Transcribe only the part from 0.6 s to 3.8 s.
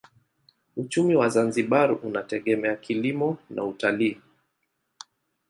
Uchumi wa Zanzibar unategemea kilimo na